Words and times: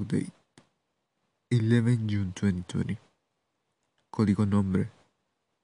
Update 0.00 0.32
11 1.50 1.96
June 2.08 2.32
2020 2.40 3.00
Código 4.10 4.46
nombre 4.46 4.92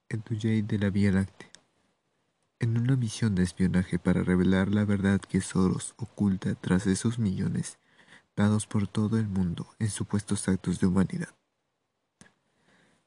Edujay 0.09 0.61
de 0.61 0.77
la 0.77 0.89
Vía 0.89 1.13
Láctea 1.13 1.49
En 2.59 2.77
una 2.77 2.97
misión 2.97 3.33
de 3.35 3.43
espionaje 3.43 3.97
para 3.97 4.23
revelar 4.23 4.67
la 4.73 4.83
verdad 4.83 5.21
que 5.21 5.39
Soros 5.39 5.93
oculta 5.95 6.53
tras 6.55 6.85
esos 6.85 7.17
millones 7.17 7.77
dados 8.35 8.67
por 8.67 8.89
todo 8.89 9.17
el 9.17 9.29
mundo 9.29 9.67
en 9.79 9.89
supuestos 9.89 10.49
actos 10.49 10.81
de 10.81 10.87
humanidad. 10.87 11.33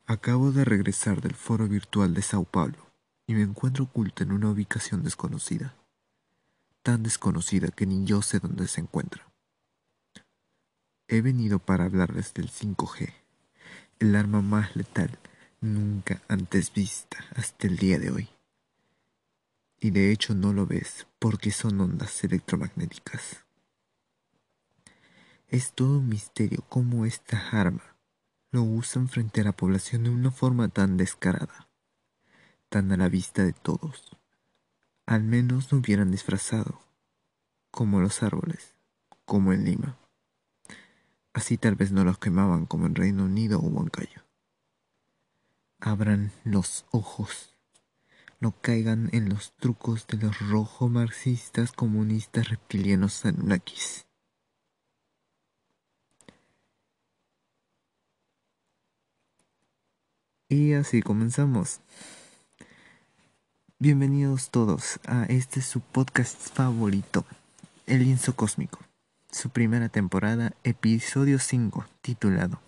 Acabo 0.07 0.50
de 0.50 0.64
regresar 0.64 1.21
del 1.21 1.35
foro 1.35 1.68
virtual 1.68 2.14
de 2.14 2.22
Sao 2.22 2.45
Paulo 2.45 2.86
y 3.26 3.35
me 3.35 3.43
encuentro 3.43 3.85
oculta 3.85 4.25
en 4.25 4.32
una 4.32 4.49
ubicación 4.49 5.03
desconocida, 5.03 5.75
tan 6.82 7.03
desconocida 7.03 7.68
que 7.68 7.85
ni 7.85 8.07
yo 8.07 8.22
sé 8.22 8.39
dónde 8.39 8.67
se 8.67 8.81
encuentra. 8.81 9.28
He 11.11 11.22
venido 11.22 11.58
para 11.58 11.86
hablarles 11.86 12.35
del 12.35 12.50
5G, 12.50 13.14
el 13.99 14.14
arma 14.14 14.43
más 14.43 14.76
letal 14.76 15.18
nunca 15.62 16.21
antes 16.29 16.71
vista 16.75 17.16
hasta 17.35 17.66
el 17.66 17.79
día 17.79 17.99
de 17.99 18.11
hoy. 18.11 18.29
Y 19.80 19.90
de 19.90 20.13
hecho 20.13 20.35
no 20.35 20.52
lo 20.52 20.66
ves 20.66 21.07
porque 21.18 21.50
son 21.50 21.80
ondas 21.80 22.22
electromagnéticas. 22.25 23.46
Es 25.46 25.72
todo 25.72 26.00
un 26.00 26.11
misterio 26.11 26.63
cómo 26.68 27.07
esta 27.07 27.38
arma 27.52 27.96
lo 28.50 28.63
usan 28.63 29.08
frente 29.08 29.40
a 29.40 29.44
la 29.44 29.52
población 29.52 30.04
de 30.04 30.11
una 30.11 30.30
forma 30.30 30.68
tan 30.68 30.99
descarada, 30.99 31.71
tan 32.69 32.92
a 32.92 32.98
la 32.98 33.08
vista 33.08 33.44
de 33.44 33.55
todos. 33.55 34.14
Al 35.06 35.22
menos 35.24 35.72
no 35.72 35.78
hubieran 35.78 36.11
disfrazado, 36.11 36.83
como 37.70 37.98
los 37.98 38.22
árboles, 38.22 38.74
como 39.24 39.55
en 39.55 39.64
Lima. 39.64 39.98
Así 41.39 41.56
tal 41.56 41.77
vez 41.77 41.92
no 41.92 42.03
los 42.03 42.19
quemaban 42.19 42.67
como 42.67 42.86
en 42.86 42.97
Reino 42.97 43.22
Unido 43.22 43.61
o 43.61 43.62
Huancayo. 43.62 44.25
Abran 45.78 46.33
los 46.42 46.84
ojos. 46.91 47.55
No 48.41 48.61
caigan 48.61 49.08
en 49.12 49.28
los 49.28 49.53
trucos 49.53 50.08
de 50.08 50.17
los 50.17 50.36
rojo 50.41 50.89
marxistas 50.89 51.70
comunistas 51.70 52.48
reptilianos 52.48 53.25
Anunnakis. 53.25 54.08
Y 60.48 60.73
así 60.73 61.02
comenzamos. 61.02 61.80
Bienvenidos 63.78 64.50
todos 64.50 64.98
a 65.06 65.27
este 65.27 65.62
su 65.62 65.78
podcast 65.83 66.36
favorito, 66.52 67.25
El 67.86 68.02
Lienzo 68.02 68.34
Cósmico 68.34 68.88
su 69.30 69.50
primera 69.50 69.88
temporada, 69.88 70.52
episodio 70.64 71.38
5, 71.38 71.86
titulado 72.00 72.60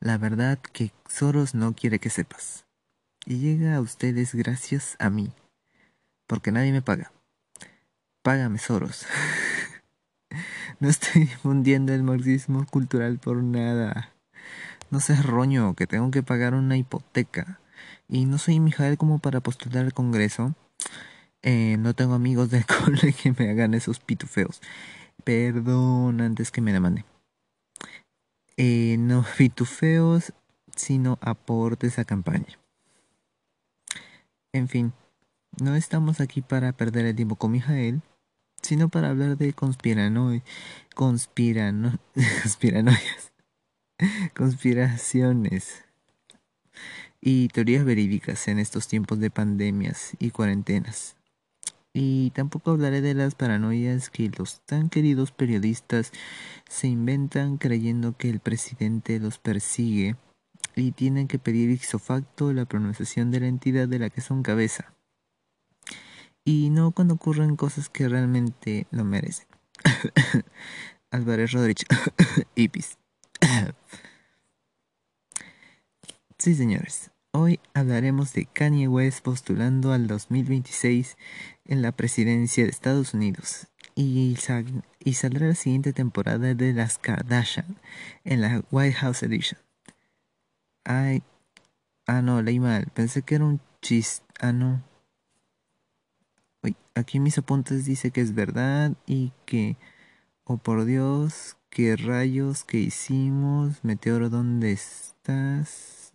La 0.00 0.18
verdad 0.18 0.58
que 0.58 0.92
Soros 1.08 1.54
no 1.54 1.72
quiere 1.74 1.98
que 1.98 2.10
sepas. 2.10 2.64
Y 3.24 3.38
llega 3.38 3.76
a 3.76 3.80
ustedes 3.80 4.34
gracias 4.34 4.96
a 4.98 5.10
mí, 5.10 5.32
porque 6.26 6.52
nadie 6.52 6.72
me 6.72 6.82
paga. 6.82 7.12
Págame, 8.22 8.58
Soros. 8.58 9.06
no 10.80 10.88
estoy 10.88 11.22
difundiendo 11.22 11.94
el 11.94 12.02
marxismo 12.02 12.66
cultural 12.66 13.18
por 13.18 13.42
nada. 13.42 14.12
No 14.90 15.00
seas 15.00 15.24
roño, 15.24 15.74
que 15.74 15.86
tengo 15.86 16.10
que 16.10 16.22
pagar 16.22 16.54
una 16.54 16.76
hipoteca. 16.76 17.60
Y 18.08 18.26
no 18.26 18.38
soy 18.38 18.60
Mijael 18.60 18.98
como 18.98 19.20
para 19.20 19.40
postular 19.40 19.84
al 19.84 19.94
Congreso. 19.94 20.54
Eh, 21.42 21.76
no 21.78 21.94
tengo 21.94 22.14
amigos 22.14 22.50
del 22.50 22.66
cole 22.66 23.12
que 23.12 23.32
me 23.38 23.50
hagan 23.50 23.74
esos 23.74 24.00
pitufeos. 24.00 24.60
Perdón 25.24 26.20
antes 26.20 26.50
que 26.50 26.60
me 26.60 26.72
demande. 26.72 27.04
Eh, 28.56 28.96
no 28.98 29.24
feos, 29.66 30.32
sino 30.76 31.18
aportes 31.20 31.98
a 31.98 32.04
campaña. 32.04 32.58
En 34.52 34.68
fin, 34.68 34.92
no 35.60 35.74
estamos 35.74 36.20
aquí 36.20 36.42
para 36.42 36.72
perder 36.72 37.06
el 37.06 37.16
tiempo 37.16 37.36
con 37.36 37.50
Mijael, 37.50 38.02
sino 38.62 38.88
para 38.88 39.10
hablar 39.10 39.36
de 39.36 39.52
conspirano 39.52 40.40
conspirano 40.94 41.98
conspiranoias, 42.42 43.32
conspiraciones 44.36 45.84
y 47.20 47.48
teorías 47.48 47.84
verídicas 47.84 48.48
en 48.48 48.58
estos 48.58 48.86
tiempos 48.86 49.18
de 49.18 49.30
pandemias 49.30 50.12
y 50.18 50.30
cuarentenas. 50.30 51.16
Y 51.96 52.30
tampoco 52.30 52.72
hablaré 52.72 53.00
de 53.00 53.14
las 53.14 53.36
paranoias 53.36 54.10
que 54.10 54.28
los 54.36 54.60
tan 54.66 54.88
queridos 54.88 55.30
periodistas 55.30 56.10
se 56.68 56.88
inventan 56.88 57.56
creyendo 57.56 58.16
que 58.16 58.28
el 58.28 58.40
presidente 58.40 59.20
los 59.20 59.38
persigue 59.38 60.16
y 60.74 60.90
tienen 60.90 61.28
que 61.28 61.38
pedir 61.38 61.70
ixofacto 61.70 62.52
la 62.52 62.64
pronunciación 62.64 63.30
de 63.30 63.38
la 63.38 63.46
entidad 63.46 63.86
de 63.86 64.00
la 64.00 64.10
que 64.10 64.22
son 64.22 64.42
cabeza. 64.42 64.92
Y 66.44 66.70
no 66.70 66.90
cuando 66.90 67.14
ocurren 67.14 67.54
cosas 67.54 67.88
que 67.88 68.08
realmente 68.08 68.88
lo 68.90 69.04
merecen. 69.04 69.46
Álvarez 71.12 71.52
Rodríguez. 71.52 71.86
Ipis. 72.56 72.98
sí, 76.38 76.56
señores. 76.56 77.13
Hoy 77.36 77.58
hablaremos 77.74 78.32
de 78.32 78.46
Kanye 78.46 78.86
West 78.86 79.24
postulando 79.24 79.92
al 79.92 80.06
2026 80.06 81.16
en 81.64 81.82
la 81.82 81.90
presidencia 81.90 82.62
de 82.62 82.70
Estados 82.70 83.12
Unidos 83.12 83.66
y, 83.96 84.36
saldrá 84.36 85.48
la 85.48 85.56
siguiente 85.56 85.92
temporada 85.92 86.54
de 86.54 86.72
Las 86.72 86.96
Kardashian 86.98 87.76
en 88.22 88.40
la 88.40 88.62
White 88.70 88.94
House 88.98 89.24
Edition. 89.24 89.60
Ay, 90.84 91.24
ah 92.06 92.22
no, 92.22 92.40
leí 92.40 92.60
mal, 92.60 92.86
pensé 92.94 93.22
que 93.22 93.34
era 93.34 93.46
un 93.46 93.60
chiste, 93.82 94.24
ah 94.38 94.52
no. 94.52 94.84
Uy, 96.62 96.76
aquí 96.94 97.18
mis 97.18 97.36
apuntes 97.36 97.84
dice 97.84 98.12
que 98.12 98.20
es 98.20 98.32
verdad 98.36 98.92
y 99.06 99.32
que, 99.44 99.76
oh 100.44 100.58
por 100.58 100.84
Dios, 100.84 101.56
qué 101.68 101.96
rayos 101.96 102.62
que 102.62 102.78
hicimos, 102.78 103.82
Meteoro, 103.82 104.30
¿dónde 104.30 104.70
estás? 104.70 106.12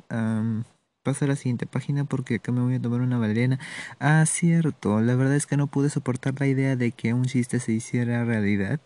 Paso 1.10 1.26
a 1.26 1.28
la 1.28 1.36
siguiente 1.36 1.66
página 1.66 2.04
porque 2.04 2.36
acá 2.36 2.52
me 2.52 2.62
voy 2.62 2.76
a 2.76 2.80
tomar 2.80 3.02
una 3.02 3.18
valeriana. 3.18 3.58
Ah, 4.00 4.24
cierto, 4.28 5.02
la 5.02 5.16
verdad 5.16 5.36
es 5.36 5.48
que 5.48 5.58
no 5.58 5.66
pude 5.66 5.90
soportar 5.90 6.36
la 6.40 6.46
idea 6.46 6.76
de 6.76 6.92
que 6.92 7.16
un 7.16 7.26
chiste 7.26 7.60
se 7.60 7.72
hiciera 7.72 8.24
realidad. 8.26 8.80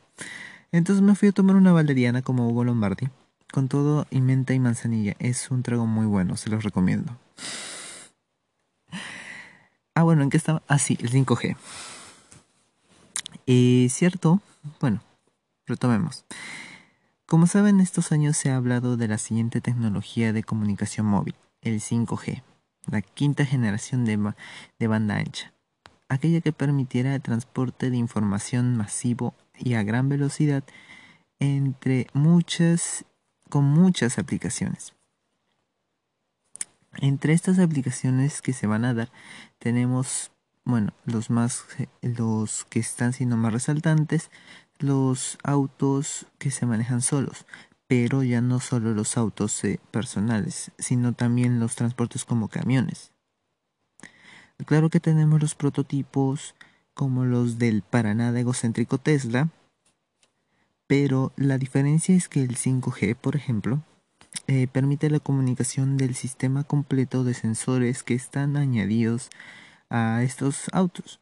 Entonces 0.72 1.04
me 1.04 1.16
fui 1.16 1.28
a 1.28 1.32
tomar 1.34 1.58
una 1.58 1.74
valeriana 1.74 2.22
como 2.22 2.48
Hugo 2.48 2.64
Lombardi. 2.64 3.10
Con 3.52 3.68
todo 3.68 4.08
y 4.10 4.22
menta 4.22 4.54
y 4.54 4.60
manzanilla. 4.60 5.18
Es 5.20 5.52
un 5.52 5.64
trago 5.64 5.86
muy 5.86 6.06
bueno, 6.06 6.38
se 6.38 6.50
los 6.50 6.64
recomiendo. 6.64 7.14
Ah, 9.94 10.04
bueno, 10.04 10.24
¿en 10.24 10.30
qué 10.30 10.38
estaba? 10.38 10.64
Ah, 10.70 10.80
sí, 10.80 10.98
el 11.02 11.12
5G. 11.12 11.58
Eh, 13.48 13.88
cierto, 13.90 14.40
bueno, 14.80 15.02
retomemos. 15.68 16.24
Como 17.26 17.48
saben, 17.48 17.82
estos 17.82 18.14
años 18.14 18.38
se 18.38 18.50
ha 18.50 18.56
hablado 18.56 18.96
de 18.96 19.10
la 19.10 19.18
siguiente 19.18 19.60
tecnología 19.60 20.32
de 20.32 20.44
comunicación 20.44 21.06
móvil 21.06 21.36
el 21.64 21.80
5G, 21.80 22.44
la 22.88 23.02
quinta 23.02 23.46
generación 23.46 24.06
de, 24.06 24.88
banda 24.88 25.18
ancha, 25.18 25.54
aquella 26.10 26.42
que 26.42 26.52
permitiera 26.52 27.16
el 27.16 27.22
transporte 27.22 27.90
de 27.90 27.98
información 27.98 28.76
masivo 28.76 29.34
y 29.58 29.76
a 29.76 29.84
gran 29.84 30.10
velocidad 30.10 30.64
entre 31.40 32.08
muchas 32.14 33.06
con 33.50 33.66
muchas 33.66 34.18
aplicaciones. 34.20 34.94
Entre 36.98 37.34
estas 37.34 37.60
aplicaciones 37.60 38.42
que 38.42 38.54
se 38.54 38.68
van 38.68 38.86
a 38.86 38.94
dar 38.94 39.12
tenemos, 39.58 40.32
bueno, 40.64 40.94
los 41.06 41.30
más 41.30 41.66
los 42.02 42.66
que 42.66 42.80
están 42.80 43.14
siendo 43.14 43.38
más 43.38 43.54
resaltantes, 43.54 44.30
los 44.80 45.38
autos 45.44 46.28
que 46.38 46.52
se 46.52 46.66
manejan 46.66 47.02
solos, 47.02 47.46
pero 47.88 48.24
ya 48.24 48.42
no 48.42 48.60
solo 48.60 48.94
los 48.94 49.18
autos 49.18 49.64
eh, 49.64 49.80
personales, 49.92 50.72
sino 50.78 51.14
también 51.14 51.60
los 51.60 51.76
transportes 51.76 52.26
como 52.26 52.48
camiones. 52.48 53.12
Claro 54.66 54.90
que 54.90 55.00
tenemos 55.00 55.42
los 55.42 55.56
prototipos 55.56 56.56
como 56.94 57.26
los 57.26 57.58
del 57.58 57.82
para 57.82 58.14
nada 58.14 58.40
egocéntrico 58.40 58.98
Tesla, 58.98 59.50
pero 60.88 61.34
la 61.36 61.58
diferencia 61.58 62.16
es 62.16 62.30
que 62.30 62.44
el 62.44 62.56
5G, 62.56 63.16
por 63.16 63.36
ejemplo, 63.36 63.82
eh, 64.48 64.68
permite 64.68 65.10
la 65.10 65.20
comunicación 65.20 65.98
del 65.98 66.16
sistema 66.16 66.64
completo 66.64 67.24
de 67.24 67.34
sensores 67.34 68.04
que 68.04 68.14
están 68.14 68.58
añadidos 68.58 69.30
a 69.90 70.24
estos 70.24 70.70
autos 70.72 71.20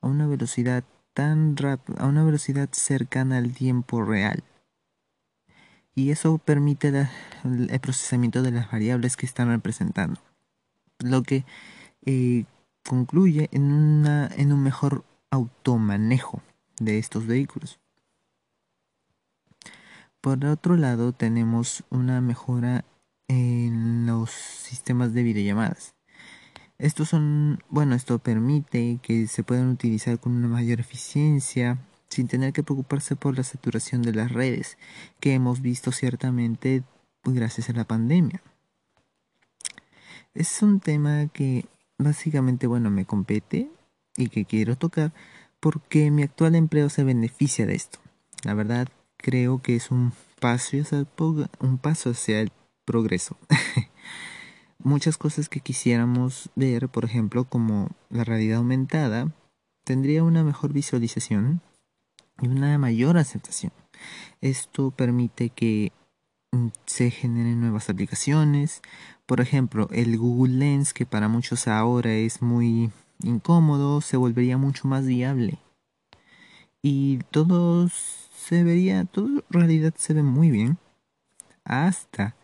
a 0.00 0.06
una 0.08 0.26
velocidad 0.26 0.84
tan 1.12 1.56
a 1.98 2.06
una 2.06 2.24
velocidad 2.24 2.68
cercana 2.72 3.38
al 3.38 3.52
tiempo 3.52 4.02
real 4.02 4.42
y 5.94 6.10
eso 6.10 6.38
permite 6.38 6.88
el 7.44 7.80
procesamiento 7.80 8.42
de 8.42 8.50
las 8.50 8.70
variables 8.70 9.16
que 9.16 9.26
están 9.26 9.48
representando, 9.48 10.20
lo 10.98 11.22
que 11.22 11.44
eh, 12.04 12.44
concluye 12.86 13.48
en, 13.52 14.06
en 14.06 14.52
un 14.52 14.62
mejor 14.62 15.04
automanejo 15.30 16.42
de 16.78 16.98
estos 16.98 17.26
vehículos. 17.26 17.78
Por 20.20 20.44
otro 20.44 20.76
lado, 20.76 21.12
tenemos 21.12 21.84
una 21.90 22.20
mejora 22.20 22.84
en 23.28 24.06
los 24.06 24.30
sistemas 24.30 25.12
de 25.14 25.22
videollamadas. 25.22 25.94
Estos 26.78 27.08
son, 27.10 27.62
bueno, 27.68 27.94
esto 27.94 28.18
permite 28.18 28.98
que 29.02 29.26
se 29.26 29.42
puedan 29.42 29.68
utilizar 29.68 30.18
con 30.18 30.32
una 30.32 30.48
mayor 30.48 30.80
eficiencia 30.80 31.78
sin 32.12 32.28
tener 32.28 32.52
que 32.52 32.62
preocuparse 32.62 33.16
por 33.16 33.36
la 33.38 33.42
saturación 33.42 34.02
de 34.02 34.12
las 34.12 34.30
redes 34.30 34.76
que 35.18 35.32
hemos 35.32 35.62
visto 35.62 35.92
ciertamente 35.92 36.82
gracias 37.24 37.70
a 37.70 37.72
la 37.72 37.84
pandemia. 37.84 38.42
Es 40.34 40.60
un 40.62 40.80
tema 40.80 41.28
que 41.28 41.64
básicamente, 41.96 42.66
bueno, 42.66 42.90
me 42.90 43.06
compete 43.06 43.70
y 44.16 44.28
que 44.28 44.44
quiero 44.44 44.76
tocar 44.76 45.14
porque 45.58 46.10
mi 46.10 46.22
actual 46.22 46.54
empleo 46.54 46.90
se 46.90 47.02
beneficia 47.02 47.64
de 47.64 47.76
esto. 47.76 47.98
La 48.44 48.52
verdad, 48.52 48.88
creo 49.16 49.62
que 49.62 49.76
es 49.76 49.90
un 49.90 50.12
paso 50.38 50.76
hacia 50.78 51.06
un 51.60 51.78
paso 51.78 52.10
hacia 52.10 52.42
el 52.42 52.52
progreso. 52.84 53.38
Muchas 54.78 55.16
cosas 55.16 55.48
que 55.48 55.60
quisiéramos 55.60 56.50
ver, 56.56 56.90
por 56.90 57.06
ejemplo, 57.06 57.44
como 57.44 57.88
la 58.10 58.24
realidad 58.24 58.58
aumentada, 58.58 59.32
tendría 59.84 60.24
una 60.24 60.44
mejor 60.44 60.74
visualización 60.74 61.62
y 62.40 62.48
una 62.48 62.78
mayor 62.78 63.18
aceptación. 63.18 63.72
Esto 64.40 64.90
permite 64.90 65.50
que 65.50 65.92
mm, 66.52 66.68
se 66.86 67.10
generen 67.10 67.60
nuevas 67.60 67.90
aplicaciones. 67.90 68.82
Por 69.26 69.40
ejemplo, 69.40 69.88
el 69.92 70.18
Google 70.18 70.54
Lens, 70.54 70.92
que 70.92 71.06
para 71.06 71.28
muchos 71.28 71.68
ahora 71.68 72.12
es 72.12 72.42
muy 72.42 72.90
incómodo, 73.22 74.00
se 74.00 74.16
volvería 74.16 74.56
mucho 74.56 74.88
más 74.88 75.06
viable. 75.06 75.58
Y 76.82 77.18
todo 77.30 77.88
se 77.88 78.64
vería, 78.64 79.04
todo 79.04 79.26
en 79.26 79.44
realidad 79.50 79.94
se 79.96 80.14
ve 80.14 80.22
muy 80.22 80.50
bien. 80.50 80.78
Hasta 81.64 82.34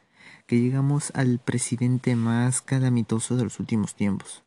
que 0.46 0.60
llegamos 0.60 1.10
al 1.14 1.40
presidente 1.40 2.14
más 2.16 2.62
calamitoso 2.62 3.36
de 3.36 3.44
los 3.44 3.58
últimos 3.60 3.94
tiempos. 3.94 4.44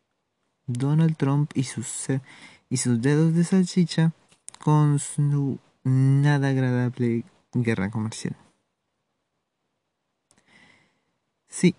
Donald 0.66 1.18
Trump 1.18 1.52
y 1.54 1.64
sus, 1.64 2.08
y 2.70 2.78
sus 2.78 3.02
dedos 3.02 3.36
de 3.36 3.44
salchicha 3.44 4.14
con 4.64 5.00
su 5.00 5.60
nada 5.84 6.50
agradable 6.50 7.24
guerra 7.54 7.90
comercial. 7.90 8.36
Sí, 11.48 11.76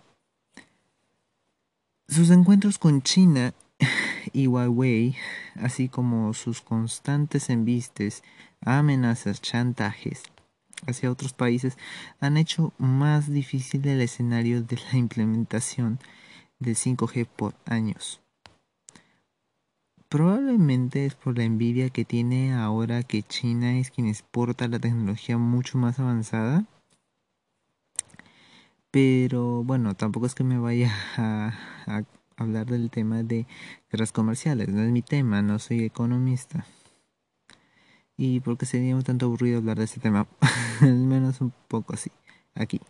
sus 2.09 2.31
encuentros 2.31 2.79
con 2.79 3.03
China 3.03 3.55
y 4.33 4.47
Huawei, 4.47 5.17
así 5.57 5.89
como 5.89 6.35
sus 6.35 6.61
constantes 6.61 7.49
embistes, 7.49 8.23
amenazas, 8.61 9.41
chantajes 9.41 10.23
hacia 10.87 11.11
otros 11.11 11.33
países, 11.33 11.79
han 12.21 12.37
hecho 12.37 12.73
más 12.77 13.33
difícil 13.33 13.87
el 13.89 14.01
escenario 14.01 14.63
de 14.63 14.79
la 14.93 14.99
implementación 14.99 16.01
del 16.59 16.77
5G 16.77 17.27
por 17.27 17.55
años. 17.67 18.22
Probablemente 20.13 21.07
es 21.07 21.15
por 21.15 21.39
la 21.39 21.45
envidia 21.45 21.89
que 21.89 22.05
tiene 22.05 22.53
ahora 22.53 23.03
que 23.03 23.23
China 23.23 23.79
es 23.79 23.91
quien 23.91 24.07
exporta 24.09 24.69
la 24.69 24.79
tecnología 24.79 25.39
mucho 25.39 25.79
más 25.79 25.99
avanzada. 25.99 26.67
Pero 28.91 29.65
bueno, 29.65 29.95
tampoco 29.95 30.27
es 30.27 30.35
que 30.35 30.45
me 30.45 30.59
vaya 30.59 30.93
a, 31.17 31.55
hablar 32.37 32.67
del 32.67 32.91
tema 32.91 33.23
de 33.23 33.47
guerras 33.91 34.13
comerciales, 34.13 34.69
no 34.69 34.83
es 34.83 34.91
mi 34.91 35.01
tema, 35.01 35.41
no 35.41 35.59
soy 35.59 35.83
economista. 35.83 36.67
Y 38.19 38.41
porque 38.41 38.67
sería 38.67 39.01
tanto 39.01 39.25
aburrido 39.25 39.61
hablar 39.61 39.79
de 39.79 39.85
ese 39.85 39.99
tema, 39.99 40.27
al 40.83 40.93
menos 40.93 41.41
un 41.41 41.55
poco 41.69 41.95
así, 41.95 42.11
aquí. 42.55 42.83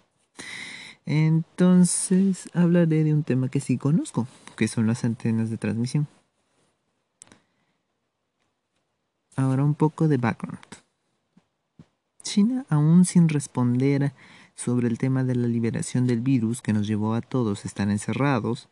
Entonces 1.06 2.50
hablaré 2.52 3.04
de 3.04 3.14
un 3.14 3.22
tema 3.22 3.48
que 3.48 3.60
sí 3.60 3.78
conozco, 3.78 4.26
que 4.56 4.66
son 4.66 4.88
las 4.88 5.04
antenas 5.04 5.50
de 5.50 5.56
transmisión. 5.56 6.08
Ahora 9.34 9.61
un 9.72 9.74
poco 9.74 10.06
de 10.06 10.18
background. 10.18 10.58
China, 12.22 12.66
aún 12.68 13.06
sin 13.06 13.30
responder 13.30 14.12
sobre 14.54 14.86
el 14.86 14.98
tema 14.98 15.24
de 15.24 15.34
la 15.34 15.48
liberación 15.48 16.06
del 16.06 16.20
virus 16.20 16.60
que 16.60 16.74
nos 16.74 16.86
llevó 16.86 17.14
a 17.14 17.22
todos 17.22 17.64
a 17.64 17.68
estar 17.68 17.88
encerrados, 17.88 18.68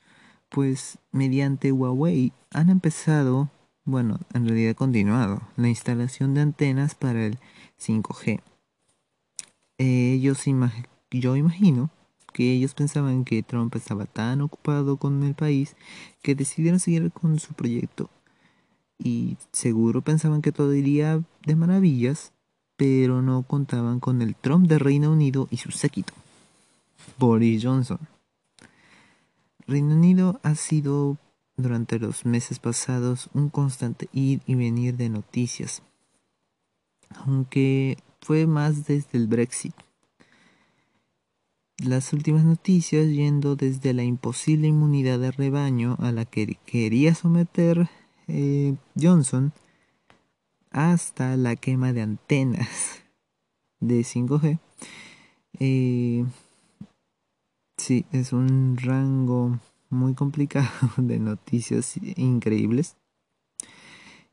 pues 0.51 0.99
mediante 1.11 1.73
Huawei 1.73 2.35
han 2.51 2.69
empezado, 2.69 3.49
bueno, 3.85 4.19
en 4.35 4.47
realidad 4.47 4.77
continuado, 4.77 5.41
la 5.57 5.69
instalación 5.69 6.35
de 6.35 6.43
antenas 6.43 6.95
para 6.95 7.25
el 7.25 7.39
5G. 7.81 8.43
Ellos 9.79 10.45
yo 11.11 11.37
imagino 11.37 11.91
que 12.35 12.53
ellos 12.53 12.75
pensaban 12.75 13.25
que 13.25 13.43
Trump 13.43 13.75
estaba 13.75 14.05
tan 14.05 14.43
ocupado 14.43 14.99
con 14.99 15.23
el 15.23 15.35
país 15.35 15.77
que 16.23 16.35
decidieron 16.35 16.79
seguir 16.79 17.11
con 17.11 17.41
su 17.41 17.55
proyecto 17.55 18.11
y 19.03 19.37
seguro 19.53 20.03
pensaban 20.03 20.43
que 20.43 20.53
todo 20.53 20.75
iría 20.75 21.23
de 21.45 21.57
maravillas, 21.57 22.33
pero 22.77 23.23
no 23.23 23.43
contaban 23.43 24.01
con 24.01 24.23
el 24.23 24.35
Trump 24.35 24.69
de 24.69 24.79
Reino 24.79 25.13
Unido 25.13 25.49
y 25.51 25.59
su 25.59 25.71
séquito, 25.71 26.13
Boris 27.19 27.65
Johnson. 27.65 27.99
Reino 29.67 29.95
Unido 29.95 30.41
ha 30.43 30.55
sido 30.55 31.17
durante 31.57 31.99
los 31.99 32.25
meses 32.25 32.59
pasados 32.59 33.29
un 33.35 33.51
constante 33.51 34.09
ir 34.13 34.41
y 34.47 34.55
venir 34.55 34.97
de 34.97 35.09
noticias, 35.09 35.83
aunque 37.11 37.99
fue 38.21 38.47
más 38.47 38.87
desde 38.87 39.19
el 39.19 39.27
Brexit. 39.27 39.75
Las 41.79 42.13
últimas 42.13 42.45
noticias 42.45 43.09
yendo 43.09 43.57
desde 43.57 43.95
la 43.95 44.03
imposible 44.03 44.69
inmunidad 44.69 45.19
de 45.19 45.31
rebaño 45.31 45.97
a 46.01 46.13
la 46.13 46.27
que 46.27 46.59
quería 46.67 47.15
someter 47.15 47.89
eh, 48.31 48.77
Johnson 49.01 49.53
hasta 50.71 51.37
la 51.37 51.57
quema 51.57 51.93
de 51.93 52.03
antenas 52.03 53.03
de 53.81 54.01
5G. 54.01 54.59
Eh, 55.59 56.25
sí, 57.77 58.07
es 58.13 58.33
un 58.33 58.77
rango 58.79 59.59
muy 59.91 60.15
complicado 60.15 60.69
de 60.97 61.19
noticias 61.19 61.99
increíbles. 62.17 62.97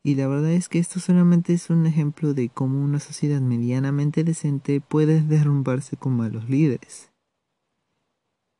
Y 0.03 0.15
la 0.15 0.27
verdad 0.27 0.51
es 0.51 0.69
que 0.69 0.79
esto 0.79 1.01
solamente 1.01 1.53
es 1.53 1.69
un 1.69 1.86
ejemplo 1.86 2.33
de 2.33 2.48
cómo 2.48 2.81
una 2.81 3.00
sociedad 3.00 3.41
medianamente 3.41 4.24
decente 4.24 4.79
puede 4.79 5.21
derrumbarse 5.21 5.98
con 5.98 6.15
malos 6.15 6.50
líderes. 6.50 7.12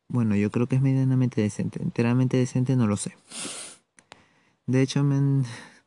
Bueno, 0.10 0.36
yo 0.36 0.52
creo 0.52 0.68
que 0.68 0.78
es 0.78 0.82
medianamente 0.82 1.42
decente. 1.42 1.82
Enteramente 1.82 2.38
decente 2.38 2.76
no 2.76 2.88
lo 2.88 2.98
sé. 2.98 3.14
De 4.68 4.82
hecho, 4.82 5.02
me 5.02 5.16
han, 5.16 5.46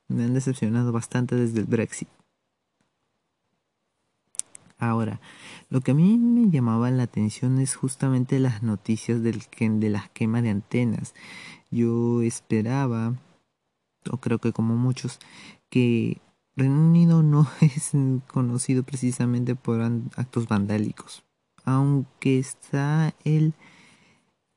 decepcionado 0.09 0.91
bastante 0.91 1.37
desde 1.37 1.61
el 1.61 1.67
Brexit. 1.67 2.09
Ahora, 4.79 5.21
lo 5.69 5.83
que 5.83 5.91
a 5.91 5.95
mí 5.95 6.17
me 6.17 6.51
llamaba 6.51 6.91
la 6.91 7.03
atención 7.03 7.61
es 7.61 7.77
justamente 7.77 8.39
las 8.39 8.63
noticias 8.63 9.23
del, 9.23 9.43
de 9.79 9.91
la 9.91 10.09
quema 10.15 10.41
de 10.41 10.49
antenas. 10.49 11.15
Yo 11.71 12.23
esperaba, 12.23 13.17
o 14.11 14.17
creo 14.17 14.39
que 14.39 14.55
como 14.55 14.77
muchos, 14.77 15.19
que 15.69 16.23
Reino 16.57 16.81
Unido 16.81 17.23
no 17.23 17.47
es 17.61 17.93
conocido 18.29 18.83
precisamente 18.83 19.57
por 19.57 19.83
actos 20.17 20.49
vandálicos. 20.49 21.23
Aunque 21.65 22.39
está 22.39 23.15
el 23.25 23.53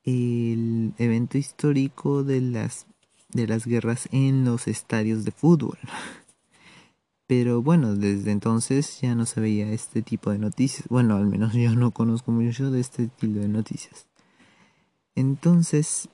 evento 0.05 1.37
histórico 1.37 2.23
de 2.23 2.39
las 2.39 2.87
de 3.33 3.47
las 3.47 3.65
guerras 3.65 4.07
en 4.11 4.45
los 4.45 4.67
estadios 4.67 5.25
de 5.25 5.31
fútbol. 5.31 5.77
Pero 7.27 7.61
bueno, 7.61 7.95
desde 7.95 8.31
entonces 8.31 8.99
ya 9.01 9.15
no 9.15 9.25
se 9.25 9.39
veía 9.39 9.71
este 9.71 10.01
tipo 10.01 10.31
de 10.31 10.39
noticias. 10.39 10.87
Bueno, 10.89 11.15
al 11.15 11.25
menos 11.25 11.53
yo 11.53 11.73
no 11.75 11.91
conozco 11.91 12.31
mucho 12.31 12.69
de 12.69 12.79
este 12.79 13.03
estilo 13.03 13.41
de 13.41 13.47
noticias. 13.47 14.07
Entonces, 15.15 16.09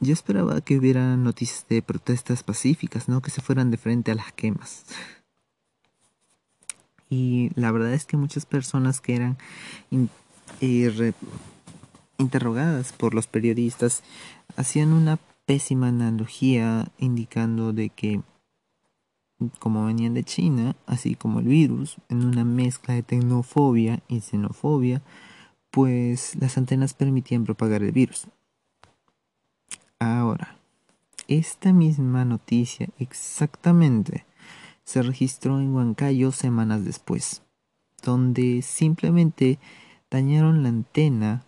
yo 0.00 0.12
esperaba 0.12 0.60
que 0.60 0.78
hubiera 0.78 1.16
noticias 1.16 1.66
de 1.68 1.82
protestas 1.82 2.42
pacíficas, 2.42 3.08
no 3.08 3.22
que 3.22 3.30
se 3.30 3.40
fueran 3.40 3.70
de 3.70 3.76
frente 3.76 4.12
a 4.12 4.14
las 4.14 4.32
quemas. 4.32 4.84
Y 7.08 7.50
la 7.54 7.70
verdad 7.70 7.92
es 7.92 8.06
que 8.06 8.16
muchas 8.16 8.46
personas 8.46 9.00
que 9.00 9.16
eran 9.16 9.38
eh, 10.60 11.12
interrogadas 12.18 12.92
por 12.92 13.14
los 13.14 13.26
periodistas 13.26 14.02
hacían 14.56 14.92
una 14.92 15.18
pésima 15.46 15.88
analogía 15.88 16.88
indicando 16.98 17.72
de 17.72 17.90
que 17.90 18.22
como 19.58 19.84
venían 19.86 20.14
de 20.14 20.24
China, 20.24 20.76
así 20.86 21.14
como 21.14 21.40
el 21.40 21.46
virus, 21.46 21.96
en 22.08 22.24
una 22.24 22.44
mezcla 22.44 22.94
de 22.94 23.02
tecnofobia 23.02 24.02
y 24.08 24.20
xenofobia, 24.20 25.02
pues 25.70 26.36
las 26.40 26.56
antenas 26.56 26.94
permitían 26.94 27.44
propagar 27.44 27.82
el 27.82 27.92
virus. 27.92 28.28
Ahora, 29.98 30.56
esta 31.28 31.72
misma 31.72 32.24
noticia 32.24 32.88
exactamente 32.98 34.24
se 34.84 35.02
registró 35.02 35.60
en 35.60 35.74
Huancayo 35.74 36.32
semanas 36.32 36.84
después. 36.84 37.42
donde 38.02 38.60
simplemente 38.60 39.58
dañaron 40.10 40.62
la 40.62 40.68
antena 40.68 41.42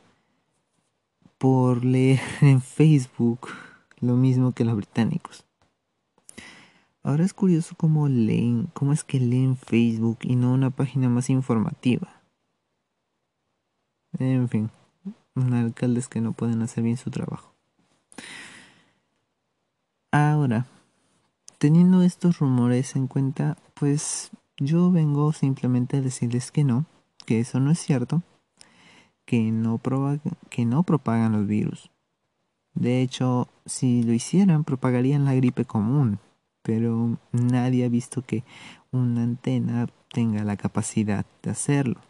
por 1.37 1.85
leer 1.85 2.21
en 2.41 2.63
Facebook 2.63 3.51
lo 4.07 4.15
mismo 4.15 4.53
que 4.53 4.65
los 4.65 4.77
británicos. 4.77 5.45
Ahora 7.03 7.25
es 7.25 7.35
curioso 7.35 7.75
cómo 7.77 8.09
leen, 8.09 8.69
cómo 8.75 8.93
es 8.93 9.05
que 9.05 9.21
leen 9.21 9.57
Facebook 9.57 10.19
y 10.23 10.35
no 10.35 10.53
una 10.53 10.71
página 10.71 11.09
más 11.09 11.31
informativa. 11.31 12.21
En 14.19 14.49
fin, 14.49 14.71
alcaldes 15.53 16.09
que 16.09 16.21
no 16.21 16.33
pueden 16.33 16.63
hacer 16.63 16.83
bien 16.83 16.97
su 16.97 17.11
trabajo. 17.11 17.53
Ahora, 20.11 20.67
teniendo 21.59 22.03
estos 22.03 22.39
rumores 22.39 22.97
en 22.97 23.07
cuenta, 23.07 23.57
pues 23.75 24.31
yo 24.57 24.91
vengo 24.91 25.33
simplemente 25.33 25.99
a 25.99 26.01
decirles 26.01 26.51
que 26.51 26.65
no, 26.65 26.87
que 27.27 27.41
eso 27.41 27.61
no 27.61 27.71
es 27.71 27.79
cierto, 27.79 28.23
que 29.27 29.53
no, 29.53 29.81
que 30.49 30.65
no 30.65 30.83
propagan 30.85 31.33
los 31.33 31.47
virus. 31.47 31.91
De 32.77 33.01
hecho, 33.01 33.49
si 33.65 34.03
lo 34.03 34.13
hicieran, 34.13 34.63
propagarían 34.63 35.25
la 35.25 35.35
gripe 35.35 35.65
común, 35.65 36.19
pero 36.63 37.19
nadie 37.33 37.87
ha 37.87 37.89
visto 37.89 38.23
que 38.23 38.45
una 38.93 39.23
antena 39.23 39.89
tenga 40.13 40.45
la 40.45 40.57
capacidad 40.57 41.25
de 41.43 41.51
hacerlo. 41.51 42.01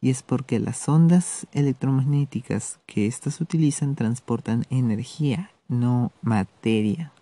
Y 0.00 0.10
es 0.10 0.22
porque 0.22 0.60
las 0.60 0.88
ondas 0.88 1.46
electromagnéticas 1.52 2.78
que 2.86 3.06
éstas 3.06 3.40
utilizan 3.40 3.96
transportan 3.96 4.64
energía, 4.70 5.50
no 5.68 6.12
materia. 6.22 7.12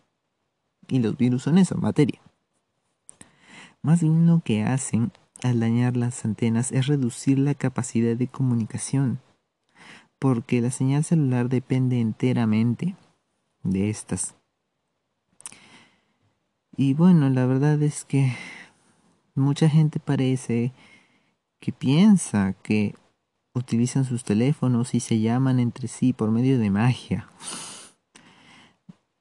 Y 0.88 1.00
los 1.00 1.16
virus 1.16 1.44
son 1.44 1.56
eso, 1.56 1.76
materia. 1.76 2.20
Más 3.80 4.02
bien 4.02 4.26
lo 4.26 4.40
que 4.44 4.62
hacen 4.62 5.10
al 5.42 5.60
dañar 5.60 5.96
las 5.96 6.24
antenas 6.24 6.70
es 6.70 6.86
reducir 6.86 7.38
la 7.38 7.54
capacidad 7.54 8.14
de 8.14 8.28
comunicación, 8.28 9.20
porque 10.18 10.60
la 10.60 10.70
señal 10.70 11.04
celular 11.04 11.48
depende 11.48 12.00
enteramente 12.00 12.96
de 13.62 13.90
estas. 13.90 14.34
Y 16.76 16.94
bueno, 16.94 17.28
la 17.28 17.46
verdad 17.46 17.82
es 17.82 18.04
que 18.04 18.32
mucha 19.34 19.68
gente 19.68 19.98
parece 20.00 20.72
que 21.60 21.72
piensa 21.72 22.54
que 22.62 22.94
utilizan 23.54 24.04
sus 24.04 24.24
teléfonos 24.24 24.94
y 24.94 25.00
se 25.00 25.20
llaman 25.20 25.58
entre 25.58 25.88
sí 25.88 26.12
por 26.12 26.30
medio 26.30 26.58
de 26.58 26.70
magia. 26.70 27.28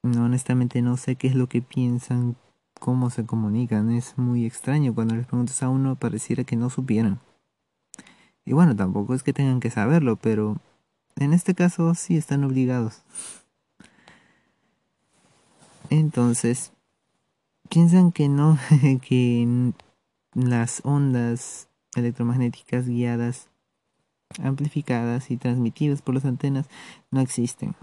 No, 0.04 0.25
honestamente 0.25 0.82
no 0.82 0.98
sé 0.98 1.16
qué 1.16 1.27
es 1.27 1.36
lo 1.36 1.48
que 1.48 1.62
piensan 1.62 2.36
cómo 2.80 3.10
se 3.10 3.25
comunican. 3.25 3.92
Es 3.92 4.18
muy 4.18 4.46
extraño. 4.46 4.94
Cuando 4.94 5.16
les 5.16 5.25
preguntas 5.25 5.62
a 5.63 5.70
uno 5.70 5.96
pareciera 5.96 6.44
que 6.44 6.56
no 6.56 6.70
supieran. 6.70 7.20
Y 8.46 8.54
bueno, 8.54 8.75
tampoco 8.75 9.13
es 9.13 9.24
que 9.24 9.34
tengan 9.34 9.60
que 9.60 9.70
saberlo, 9.70 10.16
pero 10.16 10.58
en 11.17 11.33
este 11.33 11.53
caso 11.55 11.93
sí 11.95 12.17
están 12.17 12.43
obligados. 12.43 13.03
Entonces, 15.89 16.74
piensan 17.69 18.12
que 18.12 18.29
no, 18.29 18.57
que 19.01 19.74
las 20.33 20.81
ondas 20.83 21.67
electromagnéticas 21.95 22.88
guiadas, 22.88 23.50
amplificadas 24.41 25.31
y 25.31 25.38
transmitidas 25.38 26.01
por 26.01 26.15
las 26.15 26.25
antenas 26.25 26.67
no 27.12 27.21
existen. 27.21 27.75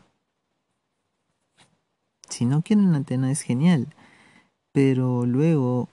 Si 2.29 2.45
no 2.45 2.63
quieren 2.63 2.95
antena 2.95 3.31
es 3.31 3.43
genial 3.43 3.95
pero 4.75 5.25
luego 5.25 5.89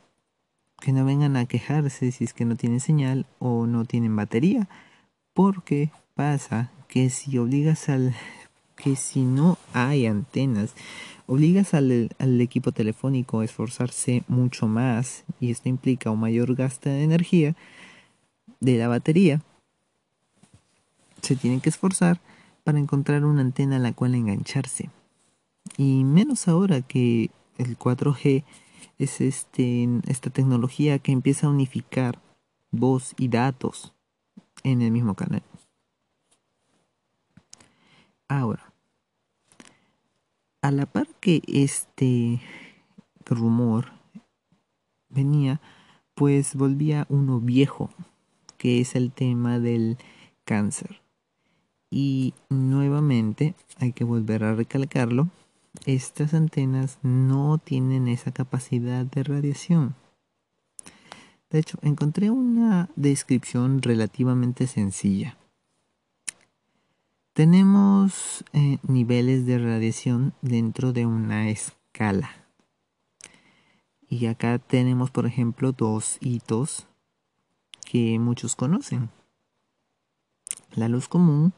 que 0.79 0.91
no 0.91 1.05
vengan 1.05 1.37
a 1.37 1.45
quejarse 1.45 2.11
si 2.11 2.23
es 2.23 2.33
que 2.33 2.45
no 2.45 2.55
tienen 2.55 2.79
señal 2.79 3.27
o 3.37 3.67
no 3.67 3.85
tienen 3.85 4.15
batería, 4.15 4.67
porque 5.33 5.91
pasa 6.15 6.71
que 6.91 7.09
si 7.09 7.37
obligas 7.37 7.87
al 7.87 8.13
que 8.75 8.97
si 8.97 9.21
no 9.21 9.57
hay 9.73 10.07
antenas, 10.07 10.73
obligas 11.25 11.73
al, 11.73 12.09
al, 12.19 12.41
equipo 12.41 12.73
telefónico 12.73 13.39
a 13.39 13.45
esforzarse 13.45 14.23
mucho 14.27 14.67
más 14.67 15.23
y 15.39 15.51
esto 15.51 15.69
implica 15.69 16.11
un 16.11 16.19
mayor 16.19 16.53
gasto 16.53 16.89
de 16.89 17.03
energía 17.03 17.55
de 18.59 18.77
la 18.77 18.89
batería. 18.89 19.41
Se 21.21 21.37
tienen 21.37 21.61
que 21.61 21.69
esforzar 21.69 22.19
para 22.65 22.77
encontrar 22.79 23.23
una 23.23 23.39
antena 23.39 23.77
a 23.77 23.79
la 23.79 23.93
cual 23.93 24.13
engancharse. 24.13 24.89
Y 25.77 26.03
menos 26.03 26.49
ahora 26.49 26.81
que 26.81 27.31
el 27.57 27.77
4G 27.77 28.43
es 28.99 29.21
este, 29.21 29.87
esta 30.07 30.29
tecnología 30.29 30.99
que 30.99 31.13
empieza 31.13 31.47
a 31.47 31.51
unificar 31.51 32.19
voz 32.69 33.13
y 33.17 33.29
datos 33.29 33.93
en 34.63 34.81
el 34.81 34.91
mismo 34.91 35.13
canal. 35.13 35.43
Ahora, 38.31 38.71
a 40.61 40.71
la 40.71 40.85
par 40.85 41.09
que 41.19 41.41
este 41.47 42.39
rumor 43.25 43.91
venía, 45.09 45.59
pues 46.15 46.55
volvía 46.55 47.05
uno 47.09 47.41
viejo, 47.41 47.89
que 48.57 48.79
es 48.79 48.95
el 48.95 49.11
tema 49.11 49.59
del 49.59 49.97
cáncer. 50.45 51.01
Y 51.89 52.33
nuevamente 52.47 53.53
hay 53.79 53.91
que 53.91 54.05
volver 54.05 54.45
a 54.45 54.55
recalcarlo, 54.55 55.27
estas 55.85 56.33
antenas 56.33 56.99
no 57.03 57.57
tienen 57.57 58.07
esa 58.07 58.31
capacidad 58.31 59.05
de 59.05 59.23
radiación. 59.23 59.93
De 61.49 61.59
hecho, 61.59 61.79
encontré 61.81 62.29
una 62.29 62.89
descripción 62.95 63.81
relativamente 63.81 64.67
sencilla. 64.67 65.37
Tenemos 67.33 68.43
eh, 68.53 68.77
niveles 68.83 69.45
de 69.45 69.57
radiación 69.57 70.33
dentro 70.41 70.93
de 70.93 71.05
una 71.05 71.49
escala. 71.49 72.29
Y 74.07 74.25
acá 74.25 74.59
tenemos, 74.59 75.11
por 75.11 75.25
ejemplo, 75.25 75.71
dos 75.71 76.17
hitos 76.19 76.87
que 77.85 78.19
muchos 78.19 78.55
conocen. 78.55 79.09
La 80.73 80.89
luz 80.89 81.07
común, 81.07 81.53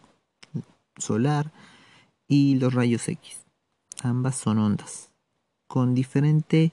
solar, 0.97 1.51
y 2.27 2.55
los 2.55 2.73
rayos 2.73 3.07
X 3.07 3.43
ambas 4.03 4.35
son 4.35 4.59
ondas, 4.59 5.09
con 5.67 5.95
diferentes 5.95 6.71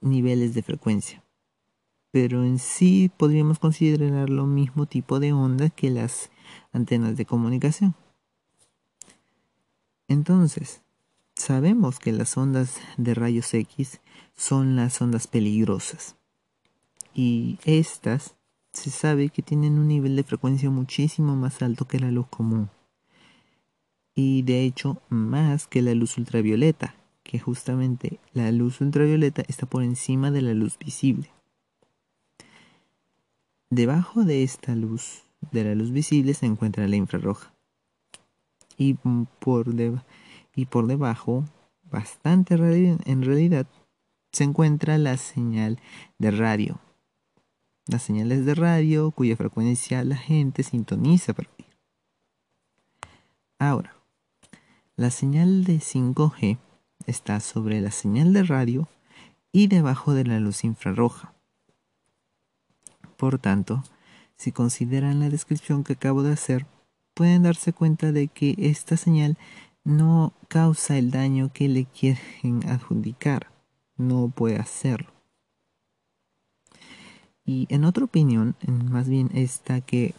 niveles 0.00 0.54
de 0.54 0.62
frecuencia. 0.62 1.22
Pero 2.10 2.44
en 2.44 2.58
sí 2.58 3.10
podríamos 3.16 3.58
considerar 3.58 4.28
lo 4.30 4.46
mismo 4.46 4.86
tipo 4.86 5.20
de 5.20 5.32
onda 5.32 5.70
que 5.70 5.90
las 5.90 6.30
antenas 6.72 7.16
de 7.16 7.26
comunicación. 7.26 7.94
Entonces, 10.08 10.82
sabemos 11.36 11.98
que 11.98 12.12
las 12.12 12.36
ondas 12.36 12.80
de 12.96 13.14
rayos 13.14 13.54
X 13.54 14.00
son 14.36 14.74
las 14.74 15.00
ondas 15.00 15.26
peligrosas. 15.26 16.16
Y 17.14 17.58
estas 17.64 18.34
se 18.72 18.90
sabe 18.90 19.28
que 19.28 19.42
tienen 19.42 19.78
un 19.78 19.88
nivel 19.88 20.16
de 20.16 20.24
frecuencia 20.24 20.70
muchísimo 20.70 21.36
más 21.36 21.62
alto 21.62 21.86
que 21.86 22.00
la 22.00 22.10
luz 22.10 22.26
común 22.28 22.70
y 24.20 24.42
de 24.42 24.64
hecho 24.64 25.00
más 25.10 25.68
que 25.68 25.80
la 25.80 25.94
luz 25.94 26.18
ultravioleta, 26.18 26.96
que 27.22 27.38
justamente 27.38 28.18
la 28.32 28.50
luz 28.50 28.80
ultravioleta 28.80 29.44
está 29.46 29.64
por 29.64 29.84
encima 29.84 30.32
de 30.32 30.42
la 30.42 30.54
luz 30.54 30.76
visible. 30.76 31.30
Debajo 33.70 34.24
de 34.24 34.42
esta 34.42 34.74
luz, 34.74 35.22
de 35.52 35.62
la 35.62 35.76
luz 35.76 35.92
visible, 35.92 36.34
se 36.34 36.46
encuentra 36.46 36.88
la 36.88 36.96
infrarroja. 36.96 37.54
Y 38.78 38.94
por, 38.94 39.66
y 40.54 40.66
por 40.66 40.86
debajo, 40.86 41.44
bastante 41.90 42.54
en 42.54 43.22
realidad, 43.22 43.66
se 44.32 44.44
encuentra 44.44 44.96
la 44.96 45.16
señal 45.16 45.78
de 46.18 46.30
radio. 46.30 46.80
Las 47.86 48.02
señales 48.02 48.46
de 48.46 48.54
radio 48.54 49.10
cuya 49.10 49.36
frecuencia 49.36 50.04
la 50.04 50.16
gente 50.16 50.62
sintoniza 50.62 51.34
para 51.34 51.50
oír. 51.58 51.66
Ahora, 53.58 53.94
la 54.96 55.10
señal 55.10 55.64
de 55.64 55.78
5G 55.78 56.58
está 57.06 57.40
sobre 57.40 57.80
la 57.80 57.90
señal 57.90 58.32
de 58.32 58.42
radio 58.42 58.88
y 59.52 59.66
debajo 59.66 60.14
de 60.14 60.24
la 60.24 60.38
luz 60.38 60.64
infrarroja. 60.64 61.34
Por 63.16 63.38
tanto, 63.38 63.82
si 64.36 64.52
consideran 64.52 65.18
la 65.18 65.30
descripción 65.30 65.82
que 65.82 65.94
acabo 65.94 66.22
de 66.22 66.32
hacer, 66.32 66.66
pueden 67.18 67.42
darse 67.42 67.72
cuenta 67.72 68.12
de 68.12 68.28
que 68.28 68.54
esta 68.58 68.96
señal 68.96 69.36
no 69.82 70.32
causa 70.46 70.98
el 70.98 71.10
daño 71.10 71.50
que 71.52 71.66
le 71.66 71.84
quieren 71.84 72.62
adjudicar, 72.68 73.48
no 73.96 74.28
puede 74.32 74.54
hacerlo. 74.54 75.10
Y 77.44 77.66
en 77.70 77.84
otra 77.84 78.04
opinión, 78.04 78.54
más 78.68 79.08
bien 79.08 79.30
esta 79.34 79.80
que 79.80 80.14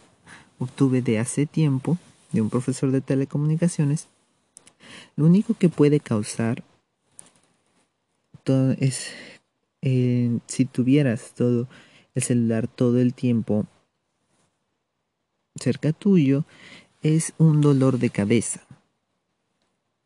obtuve 0.58 1.00
de 1.00 1.18
hace 1.18 1.46
tiempo, 1.46 1.96
de 2.32 2.42
un 2.42 2.50
profesor 2.50 2.90
de 2.90 3.00
telecomunicaciones, 3.00 4.08
lo 5.16 5.24
único 5.24 5.54
que 5.54 5.70
puede 5.70 6.00
causar 6.00 6.62
todo 8.44 8.72
es 8.72 9.08
eh, 9.80 10.38
si 10.48 10.66
tuvieras 10.66 11.32
todo 11.34 11.66
el 12.14 12.22
celular 12.22 12.68
todo 12.68 13.00
el 13.00 13.14
tiempo 13.14 13.64
cerca 15.58 15.92
tuyo 15.92 16.44
es 17.02 17.32
un 17.38 17.60
dolor 17.60 17.98
de 17.98 18.10
cabeza. 18.10 18.60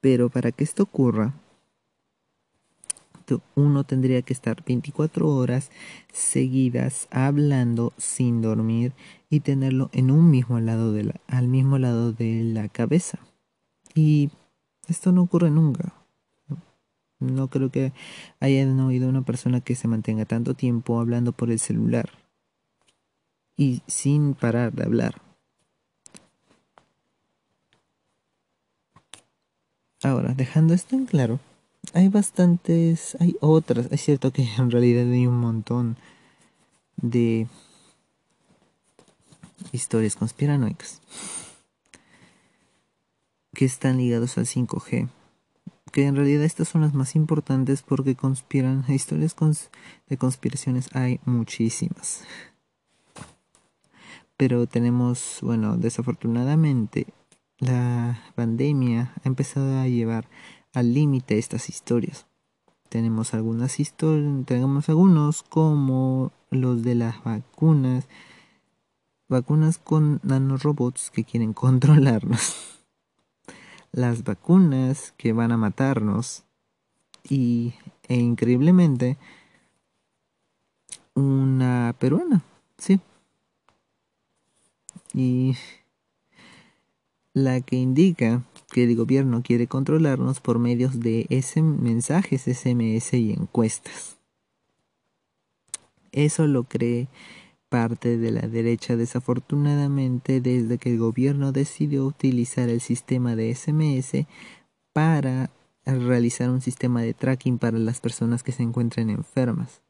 Pero 0.01 0.29
para 0.29 0.53
que 0.53 0.65
esto 0.65 0.83
ocurra, 0.85 1.35
uno 3.55 3.85
tendría 3.85 4.23
que 4.23 4.33
estar 4.33 4.65
24 4.65 5.29
horas 5.29 5.71
seguidas 6.13 7.09
hablando 7.11 7.93
sin 7.97 8.43
dormir 8.43 8.93
y 9.31 9.41
tenerlo 9.41 9.91
en 9.93 10.11
un 10.11 10.31
mismo 10.31 10.61
lado 10.61 10.93
de 10.93 11.05
la, 11.05 11.21
al 11.27 11.49
mismo 11.49 11.79
lado 11.79 12.13
de 12.13 12.43
la 12.45 12.69
cabeza. 12.69 13.19
Y 13.95 14.31
esto 14.89 15.13
no 15.13 15.23
ocurre 15.23 15.51
nunca. 15.51 15.95
No 17.21 17.49
creo 17.49 17.71
que 17.71 17.93
hayan 18.41 18.79
oído 18.81 19.09
una 19.09 19.23
persona 19.23 19.61
que 19.61 19.75
se 19.75 19.89
mantenga 19.89 20.27
tanto 20.27 20.55
tiempo 20.55 21.01
hablando 21.01 21.33
por 21.33 21.51
el 21.51 21.59
celular 21.59 22.11
y 23.57 23.83
sin 23.87 24.35
parar 24.35 24.73
de 24.73 24.85
hablar. 24.85 25.23
Ahora, 30.05 30.35
dejando 30.35 30.75
esto 30.75 30.97
en 30.97 31.07
claro, 31.07 31.41
hay 31.95 32.09
bastantes, 32.09 33.17
hay 33.21 33.37
otras, 33.41 33.89
es 33.91 34.03
cierto 34.03 34.33
que 34.35 34.43
en 34.43 34.71
realidad 34.71 35.11
hay 35.11 35.27
un 35.27 35.39
montón 35.39 35.97
de 36.99 37.47
historias 39.73 40.15
conspiranoicas 40.17 41.01
que 43.55 43.65
están 43.65 43.97
ligados 43.97 44.37
al 44.37 44.45
5G. 44.45 45.09
Que 45.91 46.07
en 46.07 46.17
realidad 46.17 46.45
estas 46.45 46.69
son 46.69 46.83
las 46.83 46.93
más 46.93 47.17
importantes 47.17 47.81
porque 47.81 48.15
conspiran, 48.15 48.85
historias 48.89 49.35
de 50.09 50.19
conspiraciones 50.19 50.91
hay 50.93 51.19
muchísimas. 51.25 52.25
Pero 54.37 54.67
tenemos, 54.67 55.39
bueno, 55.41 55.79
desafortunadamente 55.79 57.07
la 57.65 58.21
pandemia 58.35 59.13
ha 59.23 59.29
empezado 59.29 59.79
a 59.79 59.89
llevar 59.89 60.29
al 60.73 60.93
límite 60.93 61.39
estas 61.39 61.69
historias. 61.69 62.27
Tenemos 62.89 63.35
algunas 63.35 63.81
historias, 63.81 64.45
tenemos 64.47 64.89
algunos 64.89 65.43
como 65.43 66.33
los 66.51 66.83
de 66.83 66.95
las 66.95 67.23
vacunas, 67.25 68.07
vacunas 69.29 69.79
con 69.79 70.21
nanorobots 70.23 71.11
que 71.11 71.25
quieren 71.25 71.53
controlarnos, 71.65 72.83
las 73.93 74.25
vacunas 74.25 75.13
que 75.17 75.33
van 75.33 75.53
a 75.53 75.57
matarnos 75.57 76.45
y 77.29 77.75
e 78.09 78.17
increíblemente 78.17 79.17
una 81.15 81.95
peruana, 81.99 82.43
sí. 82.77 83.01
Y 85.15 85.57
la 87.35 87.61
que 87.61 87.77
indica 87.77 88.43
que 88.73 88.85
el 88.85 88.97
gobierno 88.97 89.43
quiere 89.43 89.67
controlarnos 89.67 90.41
por 90.41 90.59
medios 90.59 91.01
de 91.01 91.27
ese 91.29 91.63
mensajes 91.63 92.43
SMS 92.43 93.13
y 93.15 93.33
encuestas. 93.33 94.17
Eso 96.13 96.47
lo 96.47 96.65
cree 96.65 97.09
parte 97.69 98.19
de 98.19 98.31
la 98.31 98.43
derecha 98.43 98.97
desafortunadamente 98.97 100.41
desde 100.41 100.79
que 100.79 100.93
el 100.93 100.99
gobierno 100.99 101.51
decidió 101.51 102.07
utilizar 102.07 102.69
el 102.69 102.81
sistema 102.81 103.35
de 103.35 103.53
SMS 103.53 104.27
para 104.93 105.51
realizar 105.85 106.51
un 106.51 106.61
sistema 106.61 107.03
de 107.03 107.15
tracking 107.15 107.59
para 107.59 107.79
las 107.79 108.01
personas 108.01 108.45
que 108.45 108.53
se 108.53 108.63
encuentran 108.63 109.11
enfermas 109.11 109.83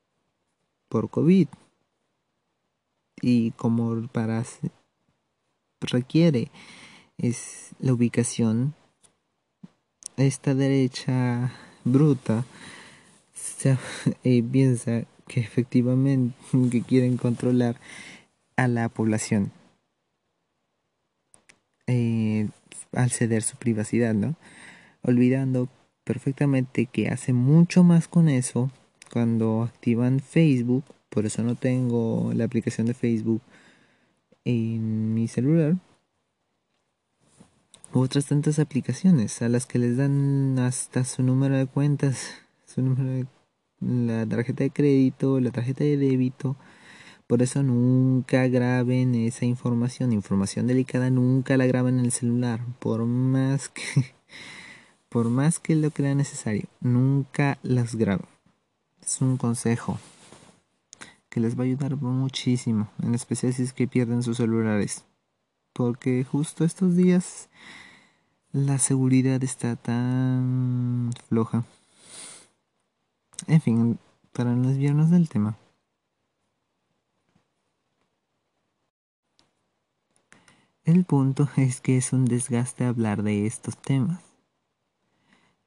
por 0.89 1.11
COVID 1.11 1.49
y 3.21 3.51
como 3.53 4.09
para 4.09 4.43
requiere 5.81 6.51
es 7.19 7.71
la 7.79 7.93
ubicación. 7.93 8.75
Esta 10.17 10.55
derecha 10.55 11.53
bruta 11.85 12.45
se, 13.35 13.77
eh, 14.25 14.43
piensa 14.43 15.05
que 15.27 15.41
efectivamente 15.41 16.35
que 16.71 16.83
quieren 16.83 17.17
controlar 17.17 17.77
a 18.57 18.69
la 18.69 18.89
población 18.89 19.51
eh, 21.87 22.49
al 22.93 23.11
ceder 23.11 23.43
su 23.43 23.57
privacidad, 23.57 24.15
¿no? 24.15 24.37
Olvidando 25.03 25.69
perfectamente 26.05 26.87
que 26.87 27.09
hace 27.09 27.33
mucho 27.33 27.83
más 27.83 28.09
con 28.09 28.29
eso 28.29 28.71
cuando 29.13 29.63
activan 29.63 30.21
Facebook, 30.21 30.85
por 31.09 31.27
eso 31.27 31.43
no 31.43 31.55
tengo 31.57 32.33
la 32.35 32.45
aplicación 32.45 32.87
de 32.87 32.95
Facebook 32.95 33.43
en 34.45 35.15
mi 35.15 35.29
celular, 35.29 35.77
otras 38.01 38.27
tantas 38.27 38.59
aplicaciones 38.59 39.41
a 39.43 39.49
las 39.49 39.67
que 39.67 39.79
les 39.79 39.97
dan 39.97 40.59
hasta 40.59 41.05
su 41.05 41.23
número 41.23 41.57
de 41.57 41.67
cuentas, 41.67 42.29
su 42.67 42.83
número 42.83 43.11
de 43.11 43.27
la 43.81 44.27
tarjeta 44.27 44.65
de 44.65 44.71
crédito, 44.71 45.41
la 45.41 45.51
tarjeta 45.51 45.85
de 45.85 45.97
débito. 45.97 46.57
Por 47.27 47.43
eso 47.43 47.63
nunca 47.63 48.47
graben 48.49 49.15
esa 49.15 49.47
información, 49.47 50.13
información 50.13 50.67
delicada 50.67 51.09
nunca 51.09 51.57
la 51.57 51.67
graben 51.67 51.99
en 51.99 52.05
el 52.05 52.13
celular, 52.13 52.61
por 52.81 53.05
más 53.07 53.69
que 53.71 54.15
por 55.15 55.29
más 55.29 55.61
que 55.61 55.77
lo 55.77 55.93
crea 55.93 56.17
necesario, 56.17 56.65
nunca 56.81 57.59
las 57.63 57.95
graben. 57.95 58.27
Es 59.01 59.21
un 59.21 59.37
consejo 59.37 60.01
que 61.29 61.39
les 61.39 61.57
va 61.57 61.63
a 61.63 61.67
ayudar 61.67 61.95
muchísimo, 61.95 62.89
en 63.01 63.15
especial 63.15 63.53
si 63.55 63.63
es 63.63 63.73
que 63.73 63.87
pierden 63.87 64.25
sus 64.25 64.39
celulares. 64.39 65.05
Porque 65.73 66.25
justo 66.25 66.65
estos 66.65 66.97
días 66.97 67.49
la 68.55 68.79
seguridad 68.79 69.43
está 69.43 69.75
tan 69.75 71.11
floja. 71.29 71.65
En 73.49 73.61
fin, 73.61 73.99
para 74.33 74.55
no 74.55 74.69
desviarnos 74.69 75.11
del 75.11 75.29
tema. 75.29 75.59
El 80.85 81.05
punto 81.05 81.49
es 81.57 81.81
que 81.81 81.97
es 81.97 82.13
un 82.13 82.27
desgaste 82.27 82.85
hablar 82.85 83.25
de 83.25 83.45
estos 83.45 83.77
temas. 83.77 84.21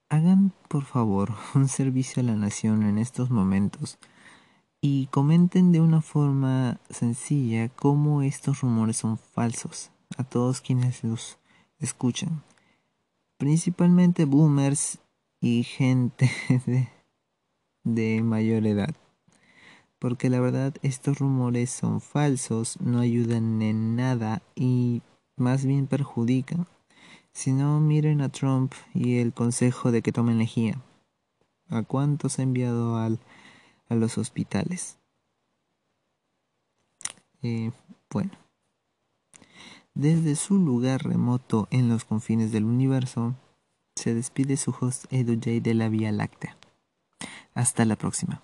Hagan, 0.07 0.53
por 0.69 0.85
favor, 0.85 1.33
un 1.55 1.67
servicio 1.67 2.21
a 2.21 2.25
la 2.25 2.35
nación 2.35 2.83
en 2.83 2.99
estos 2.99 3.29
momentos 3.29 3.97
y 4.79 5.07
comenten 5.07 5.73
de 5.73 5.81
una 5.81 5.99
forma 5.99 6.79
sencilla 6.89 7.67
cómo 7.67 8.21
estos 8.21 8.61
rumores 8.61 8.95
son 8.95 9.17
falsos 9.17 9.91
a 10.17 10.23
todos 10.23 10.61
quienes 10.61 11.03
los 11.03 11.37
escuchan 11.79 12.46
principalmente 13.37 14.25
boomers 14.25 14.99
y 15.39 15.63
gente 15.63 16.29
de, 17.83 18.21
mayor 18.23 18.65
edad. 18.65 18.95
Porque 19.99 20.29
la 20.29 20.39
verdad 20.39 20.73
estos 20.81 21.19
rumores 21.19 21.69
son 21.69 22.01
falsos, 22.01 22.79
no 22.81 22.99
ayudan 22.99 23.61
en 23.61 23.95
nada 23.95 24.41
y 24.55 25.01
más 25.35 25.65
bien 25.65 25.87
perjudican. 25.87 26.67
Si 27.31 27.51
no, 27.51 27.79
miren 27.79 28.21
a 28.21 28.29
Trump 28.29 28.73
y 28.93 29.19
el 29.19 29.33
consejo 29.33 29.91
de 29.91 30.01
que 30.01 30.11
tomen 30.11 30.39
lejía. 30.39 30.81
¿A 31.69 31.83
cuántos 31.83 32.39
ha 32.39 32.43
enviado 32.43 32.97
al, 32.97 33.19
a 33.89 33.95
los 33.95 34.17
hospitales? 34.17 34.97
Eh, 37.41 37.71
bueno. 38.09 38.46
Desde 39.97 40.35
su 40.35 40.59
lugar 40.59 41.05
remoto 41.05 41.67
en 41.71 41.89
los 41.89 42.05
confines 42.05 42.51
del 42.51 42.65
universo, 42.65 43.33
se 43.95 44.13
despide 44.13 44.55
su 44.55 44.69
host 44.79 45.11
Edu 45.11 45.33
J 45.43 45.59
de 45.59 45.73
la 45.73 45.89
Vía 45.89 46.11
Láctea. 46.11 46.55
Hasta 47.55 47.83
la 47.83 47.95
próxima. 47.95 48.43